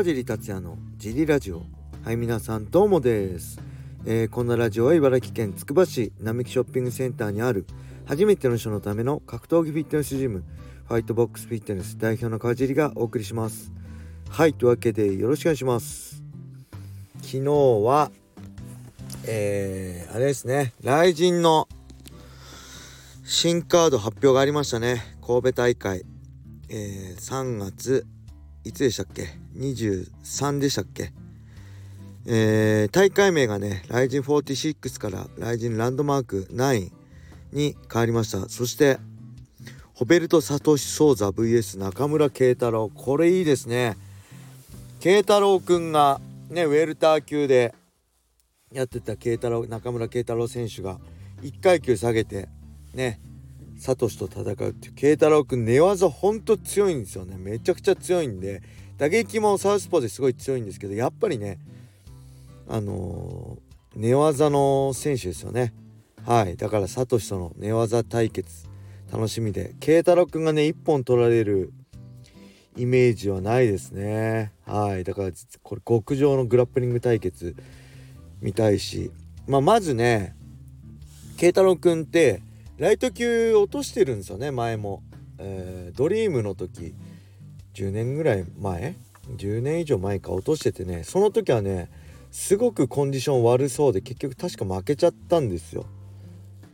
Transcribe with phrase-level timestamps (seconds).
[0.00, 1.62] 川尻達也のジリラジオ。
[2.02, 3.60] はい皆さんどうもです、
[4.06, 7.66] えー、このラジオは茨城県つくば市並木ショッピングセンターにある
[8.06, 10.42] 初めての人のための格闘技フィットネスジム
[10.88, 13.72] ファイトボックスフィットネス代表の川尻がお送りします。
[14.30, 16.22] はいというわけでよろしくお願いします。
[17.16, 18.10] 昨日は
[19.26, 21.68] えー、あれですね雷神の
[23.22, 25.02] 新カード発表がありましたね。
[25.20, 26.06] 神戸大会。
[26.70, 28.06] えー、3月
[28.64, 29.39] いつでしたっけ？
[29.56, 31.12] 23でしたっけ？
[32.26, 36.90] えー、大会名がね、ライジン46からライジンランドマーク9
[37.52, 38.48] に変わりました。
[38.48, 38.98] そして、
[39.94, 42.90] ホベルト・サトシ・ソーザ VS 中村慶太郎。
[42.90, 43.96] これいいですね。
[45.00, 46.20] 慶太郎くんが
[46.50, 47.74] ね、ウェルター級で
[48.72, 50.98] やってた慶太郎、中村慶太郎選手が
[51.42, 52.48] 1階級下げて、
[52.94, 53.20] ね、
[53.78, 58.62] サトシと戦うっていう慶太郎くん寝技ほんと強いんですよねめちゃくちゃ強いんで
[59.00, 61.58] 打撃もサウスポーですごい強いんですけどやっぱりね
[62.68, 65.72] あのー、寝技の選手ですよね。
[66.26, 66.56] はい。
[66.58, 68.68] だからサトシとの寝技対決
[69.10, 69.74] 楽しみで。
[69.80, 71.72] 慶太郎くんがね1本取られる
[72.76, 74.52] イメージはないですね。
[74.66, 75.02] はい。
[75.02, 75.30] だから
[75.62, 77.56] これ極上のグラップリング対決
[78.42, 79.10] 見たいし。
[79.48, 80.36] まあまずね
[81.38, 82.42] 慶太郎くんって
[82.76, 85.02] ライト級落としてるんですよね前も、
[85.38, 86.94] えー、ドリームの時。
[87.74, 88.96] 10年ぐらい前
[89.36, 91.90] ？10年以上前か落としててねその時はね
[92.30, 95.86] すごくコンディション悪そうで結局確か負けちゃったんですよ。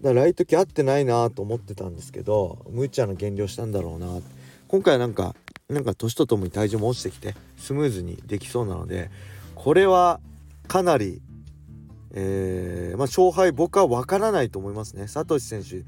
[0.00, 4.06] だからライト級合ってないなと思ってたんですけど無茶な減量したんだろうな。
[4.68, 5.34] 今回はなんか
[5.68, 9.10] なんか年とともに体重も落ちてきてスムーズにできそうなので
[9.54, 10.20] これは
[10.68, 11.22] かなり
[12.16, 15.08] えー、まあ、勝敗僕は分からないと思いますね。
[15.08, 15.82] サトシ選手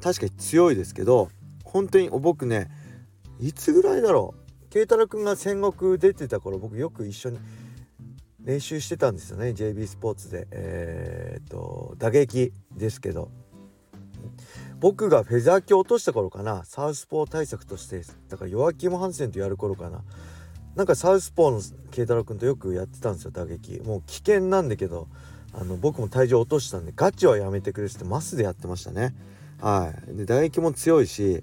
[0.00, 1.30] 確かに強いですけど
[1.64, 2.68] 本当に僕ね
[3.38, 4.39] いつぐらいだろう？
[4.70, 7.38] 慶太郎君が戦国出てた頃僕よく一緒に
[8.44, 9.48] 練習してたんですよね。
[9.48, 10.46] JB スポーツで。
[10.52, 13.30] えー、っと打撃ですけど。
[14.78, 16.64] 僕がフェザー級落とした頃かな。
[16.64, 18.02] サウスポー対策として。
[18.28, 20.02] だからヨアキム・ハンセンとやる頃かな。
[20.76, 21.60] なんかサウスポーの
[21.90, 23.80] 慶太郎君とよくやってたんですよ打撃。
[23.80, 25.08] もう危険なんだけど
[25.52, 29.14] あの僕も体重落としたんでガチはやめてくれってマスでやってましたね。
[29.60, 30.16] はい。
[30.16, 31.42] で打撃も強いし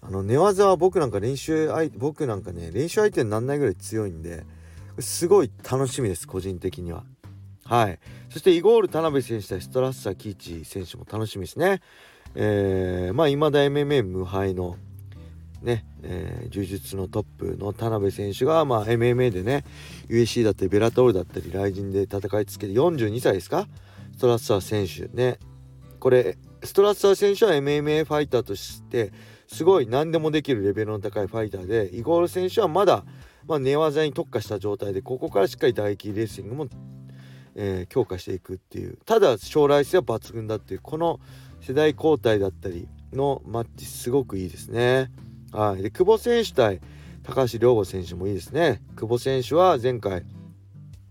[0.00, 4.44] あの寝技は僕なんか練習僕なんかね練習相手になんないぐらい強いんで
[5.00, 7.04] すごい楽しみです個人的には。
[7.64, 7.98] はい。
[8.30, 11.80] そしてイゴール田辺選手対ストラッサーキーチ選手も楽しみですね。
[12.34, 14.76] えー、まあ未だ MMA 無敗の
[15.62, 19.64] ね、えー、柔術のトップの田辺選手が、まあ、MMA でね
[20.08, 23.66] USC だったりベラトールだったり雷神で戦いつけて42歳ですか？
[24.16, 25.38] ストラッサー選手ね。
[26.00, 29.12] これストラッサー選手は MMA ファイターとして
[29.46, 33.04] すごい何でもできるレベルの高いファイターでイゴール選手はまだ、
[33.46, 36.66] まあ、寝技に特化した状態でここからしっかり打撃レーシングも、
[37.54, 41.20] えー、強化していくっていうただ将来性は抜群だっていうこの
[41.60, 45.10] 世代交代だったりのマッチすごくいいですね。
[45.50, 46.80] はい、で久保選手対
[47.22, 48.82] 高橋亮吾選手もいいですね。
[48.96, 50.24] 久保選手は前回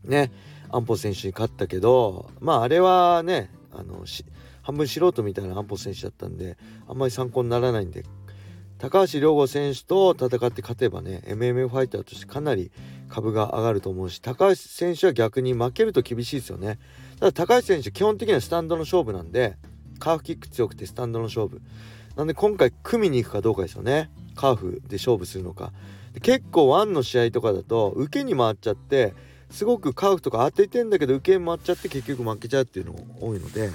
[0.04, 0.32] ね
[0.70, 4.06] 安保選手に勝ったけどまああれはねあの
[4.68, 6.58] 半分素人みたいな安保選手だったんで
[6.90, 8.04] あんまり参考にならないんで。
[8.80, 12.70] 高橋亮吾選手と戦って勝てばね MMA ファイターとしてかなり
[13.10, 16.78] 株が上がると思うし高橋選手は逆に負けると厳しいですよね。
[17.20, 19.56] ただ高橋選手基本的にはスタンドの勝負なんで
[19.98, 21.62] カーフキック強くてスタンドの勝負。
[22.16, 24.12] なんで今回組みに行くかどうかですよね。
[24.36, 25.72] カーフで勝負するのか。
[26.22, 29.16] 結構ワンの試合とかだと受けに回っちゃって
[29.50, 33.72] すごくカーフとか当ててんだけど受けに回っちゃって結局負けちゃうっていうのも多いので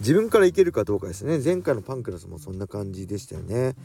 [0.00, 1.40] 自分からいけるかどうかですね。
[1.44, 3.76] 前回のパンクラスもそんな感じでしたよね。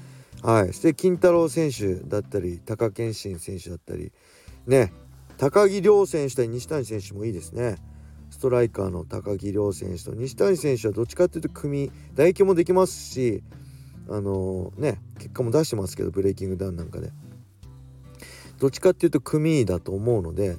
[0.42, 0.68] はい。
[0.68, 4.12] そして金太郎選手だったり貴健信選手だったり
[4.66, 4.94] ね。
[5.38, 7.76] 高木亮選手対西谷選手もいいですね。
[8.30, 13.44] ストライカーの高木亮選手と西谷選手はどっちかっていうと組唾液もできますし
[14.10, 15.02] あのー、ね。
[15.18, 17.12] 結果も出してますけどブレイキングダウンなんかで。
[18.60, 20.56] どっちかっていうと組だと思うので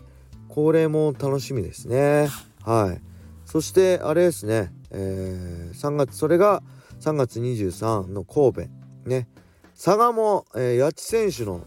[0.49, 2.29] これも楽しみですね。
[2.63, 3.16] はい。
[3.57, 6.63] そしてあれですね、えー、3月それが
[7.01, 9.29] 3月23の神戸ね。
[9.75, 11.67] 佐賀も、えー、八千選手の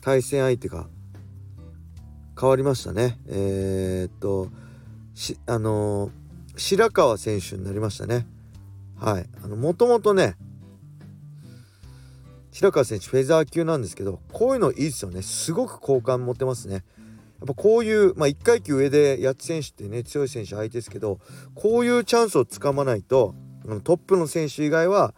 [0.00, 0.88] 対戦相手が
[2.36, 3.16] 変わりましたね。
[3.28, 4.48] えー、っと
[5.14, 6.10] しあのー、
[6.56, 8.26] 白川選手になりましたね。
[8.98, 9.26] はい。
[9.44, 10.34] あのもともとね
[12.50, 15.22] 白川選手フェザー級なんですけどこういうのいいですよね。
[15.22, 16.82] すごく好感持てますね。
[17.44, 21.18] やっぱこういう、まあ、1階級上で八千選手ってね強い選手相手ですけど
[21.54, 23.34] こういうチャンスをつかまないと
[23.84, 25.12] トップの選手以外は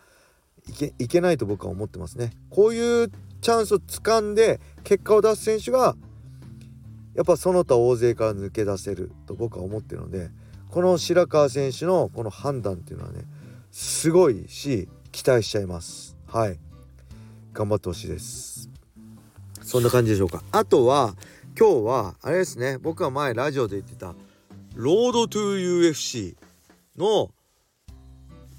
[0.98, 2.32] いけないと僕は思ってますね。
[2.50, 5.94] こういうチャンスをつかんで結果を出す選手が
[7.14, 10.30] やっぱその他大勢から抜け出せると僕は思ってるので
[10.68, 13.20] この白川選手のこの判断っていうのはね
[13.70, 16.16] すごいし期待しちゃいます。
[16.26, 16.58] はい。
[17.52, 18.68] 頑張ってほしいです。
[19.62, 20.42] そんな感じでしょうか。
[20.50, 21.14] あとは
[21.58, 24.14] 今日はあれですね僕は前ラジオで言ってた
[24.74, 26.36] ロードトゥ UFC
[26.98, 27.30] の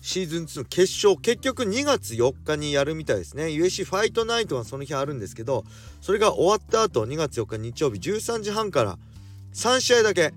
[0.02, 3.48] シーズン2の決勝結局2月4日にやるみたいですね。
[3.48, 5.64] USC ファイトナイトがその日あるんですけど
[6.02, 8.98] それが終わった後2月4日日曜日13時半から
[9.54, 10.34] 3試合だけ、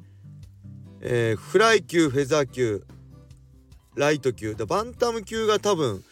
[1.01, 2.85] えー、フライ級フェザー級
[3.95, 6.05] ライト級でバンタム級が多分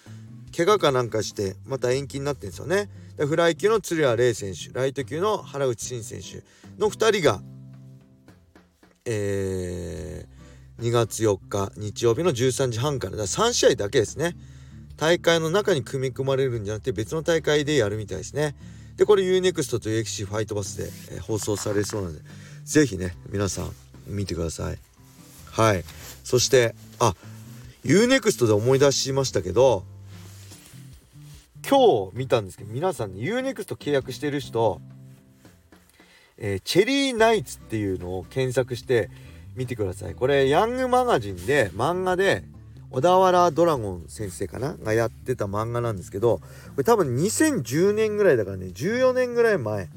[0.57, 2.89] 怪我かなんかしてまた延期になってるんですよね。
[3.27, 6.43] フライ級の鶴谷玲選手ライト級の原口真選手
[6.79, 7.41] の2人が
[9.05, 10.39] えー
[10.81, 14.37] 2月4日日曜日の13時半からだ3試合だけですね。
[14.97, 18.55] 大会の中に組み込まれるんじゃなくて別の大会でやるみたいですね。
[18.97, 22.21] でこれ UNEXT と UXC ファイトバスで、え放送されそうなので
[22.65, 23.71] 是非ね皆さん
[24.07, 24.79] 見てください。
[25.51, 25.85] はい。
[26.23, 27.15] そしてあ
[27.85, 29.85] UNEXT で思い出しましたけど
[31.67, 34.81] 今日見たんですけど皆さんね UNEXT 契約してる人
[36.39, 39.11] えー、チェリーナイツっていうのを検索して
[39.57, 42.45] 見てくださいこれヤングマガジンで漫画で
[42.91, 44.77] 小田原ドラゴン先生かな？
[44.77, 46.45] がやってた漫画なんですけどこ
[46.79, 49.91] れ多分2010年ぐらいだからね14年ぐらい前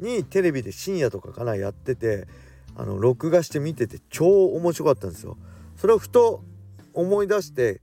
[0.00, 2.26] にテレビで深夜とかかなやってて
[2.74, 5.36] あの録画して見てて超面白かったんですよ。
[5.76, 6.42] それをふと
[6.94, 7.80] 思い出して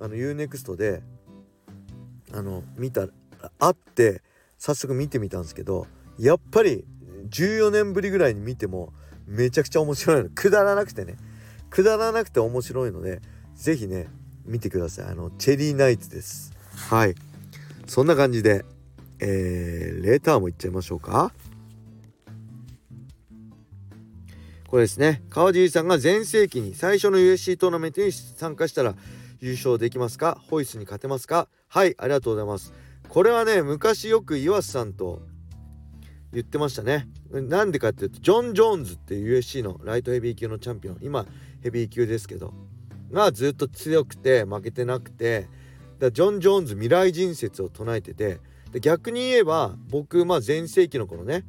[0.00, 1.02] あの UNEXT で
[2.34, 3.06] あの見た
[3.58, 4.22] あって
[4.58, 5.86] 早速見てみたんですけど
[6.18, 6.84] やっぱり
[7.30, 8.92] 14年ぶりぐらいに見ても
[9.26, 10.30] めちゃくちゃ面白いの。
[10.30, 11.16] くだらなくてね。
[11.70, 13.22] くだらなくて面白いので
[13.54, 14.08] 是非ね
[14.44, 15.06] 見てください。
[15.06, 16.52] あのチェリーナイツです。
[16.90, 17.14] はい。
[17.86, 18.64] そんな感じで
[19.20, 21.32] えー、レターもいっちゃいましょうか。
[24.68, 25.22] これですね。
[25.30, 28.94] 川尻さんが全盛期に最初の USC トーナメントに参加したら
[29.40, 30.36] 優勝できますか？
[30.50, 31.48] ホイスに勝てますか？
[31.74, 32.72] はいありがとうございます。
[33.08, 35.22] これはね昔よく岩瀬さんと
[36.32, 37.08] 言ってましたね。
[37.32, 40.98] なんでかっていうとジョン・ジョーンズっていう USC のライトヘビー級のチャンピオン。
[41.00, 41.26] 今
[41.64, 42.54] ヘビー級ですけど。
[43.10, 45.48] がずっと強くて負けてなくて。
[45.98, 48.38] だジョン・ジョーンズ未来人説を唱えてて。
[48.70, 51.44] で逆に言えば僕まあ全盛期の頃ね、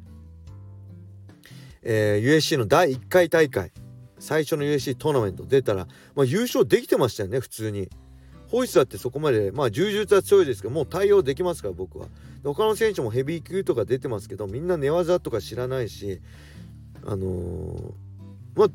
[1.82, 3.70] えー、USC の第1回大会。
[4.18, 5.86] 最初の USC トーナメント出たら、
[6.16, 7.88] まあ、優勝できてましたよね普通に。
[8.56, 12.06] ホイスだってそこまでまあ柔術は強いですけどもう対応できますから僕は。
[12.42, 16.22] 他の選手もヘビー級とか出てますけどみんな寝技とか知らないし
[17.04, 17.92] あのー、
[18.54, 18.68] まあ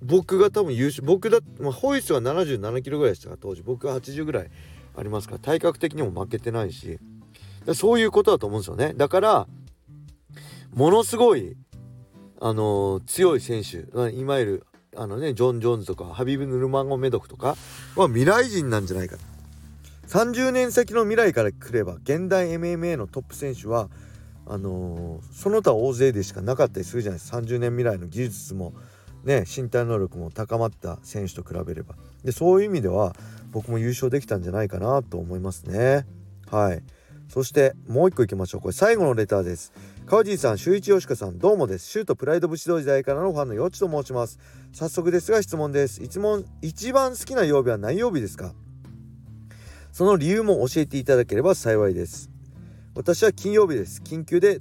[0.00, 3.60] 僕が多分優勝僕だ、まあ、ホイスは77キロぐらいでしたから当時。
[3.60, 4.50] 僕は80ぐらい
[4.96, 6.98] ありますから体格的にも負けてないし。
[7.74, 8.94] そういうことだと思うんですよね。
[8.96, 9.46] だから
[10.72, 11.58] ものすごい
[12.40, 13.80] あのー、強い選手
[14.16, 14.66] いわゆる
[14.96, 17.56] あのねジョン・ジョーンズとかハビブ・ヌルマンゴ・メドクとか
[17.96, 19.16] は未来人なんじゃないか
[20.08, 23.88] 30年先の未来から来れば現代 MMA のトップ選手は
[24.46, 27.38] あのー、その他大勢でしかなかったりするじゃないですか。
[27.38, 28.74] 30年未来の技術も
[29.24, 31.96] ね身体能力も高まった選手と比べれば。
[32.24, 33.14] でそういう意味では
[33.50, 36.06] 僕も優勝できたんじゃないかなと思いますね。
[36.48, 36.82] はい。
[37.28, 38.60] そしてもう一個いきましょう。
[38.60, 39.72] これ最後のレターです。
[40.08, 41.88] 川尻さん、周一よしかさん、どうもです。
[41.88, 44.38] シュートプライド武士道時代からのファンのよちと申します。
[44.72, 46.00] 早速ですが質問です。
[46.00, 48.54] いつも一番好きな曜日は何曜日ですか？
[49.90, 52.30] その理由も教えていただければ幸いです。
[52.94, 54.00] 私は金曜日です。
[54.00, 54.60] 緊急で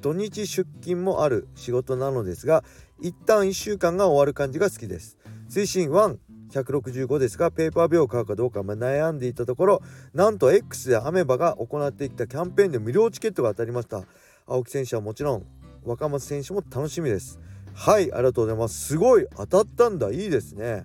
[0.00, 2.64] 土日出勤もある仕事なのですが、
[3.02, 5.18] 一旦1週間が終わる感じが好きです。
[5.50, 6.16] 推進1
[6.48, 9.82] 165ですがペーパービューを買うかどうか悩んでいたところ
[10.14, 14.04] なんと X でアメバが行ってきたキャンペーンで無料チケットが当たりました
[14.48, 15.46] 青木選手はもちろん
[15.84, 17.40] 若松選手も楽しみです。
[17.74, 18.86] はいありがとうございます。
[18.86, 20.10] すごい当たったんだ。
[20.10, 20.84] いいですね。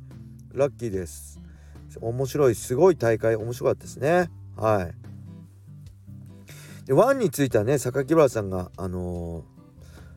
[0.51, 1.39] ラッキーです。
[2.01, 4.31] 面白いすごい大会面白かったですね。
[4.57, 6.87] はい。
[6.87, 9.43] でワンについてはね榊原さんがあの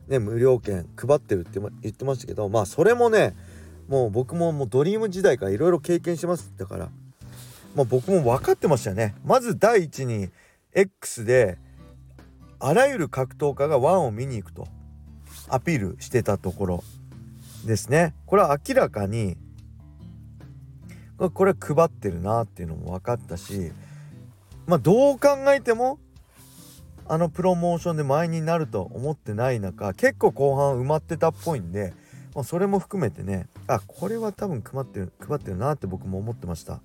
[0.07, 3.35] ー、ね無料券配ってるって言ってましたけどまあそれもね
[3.87, 6.89] もう僕ももうドリーム時代からいろいろ経験してますだから
[7.75, 9.13] まあ僕も分かってましたよね。
[9.23, 10.29] まず第一に
[10.73, 11.59] X で
[12.67, 14.67] あらゆる格闘家がワンを見に行くと
[15.49, 16.83] アピールしてたところ
[17.63, 18.15] ですね。
[18.25, 19.37] これは明らかに
[21.35, 23.71] これ配ってるなっていうのも分かったし
[24.65, 25.99] まあどう考えても
[27.07, 31.93] あのプロモーションで前になると思ってない中結構後半埋まってたっぽいんで、
[32.33, 36.81] まあ、それも含めてねあこれは多分配ってる配ってるなって僕も思ってました。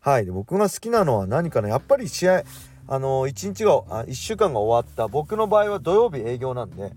[0.00, 0.24] はい。
[0.24, 1.68] で僕が好きなのは何かな。
[1.68, 2.44] やっぱり試合
[2.86, 5.08] あの1日があ1週間が終わった。
[5.08, 6.92] 僕の場合は土曜日営業なんで。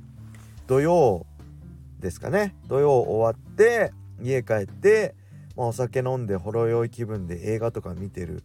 [0.67, 1.25] 土曜
[1.99, 2.55] ですかね。
[2.67, 5.15] 土曜終わって家帰って、
[5.55, 8.43] まあ、お酒飲んでほろ酔い気分で映画とか見てる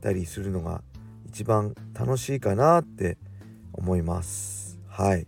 [0.00, 0.82] たりするのが
[1.26, 3.18] 一番楽しいかなって
[3.72, 4.78] 思います。
[4.86, 5.26] はい。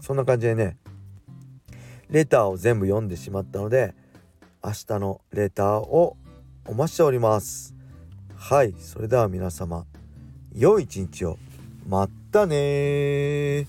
[0.00, 0.76] そんな感じでね
[2.10, 3.94] レターを全部読んでしまったので
[4.62, 6.16] 明日のレターを
[6.66, 7.74] お待ちしております。
[8.36, 8.72] はい。
[8.78, 9.84] それでは皆様
[10.54, 11.36] 良い一日を。
[11.88, 13.66] またね